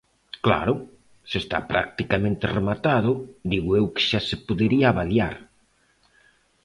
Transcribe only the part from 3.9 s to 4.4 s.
que xa se